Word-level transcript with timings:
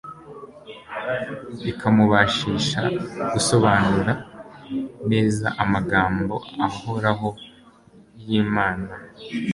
bikamubashisha 1.63 2.81
gusobanura 3.33 4.13
neza 5.11 5.47
amagambo 5.63 6.35
ahoraho 6.67 7.29
y'Imana. 8.25 8.89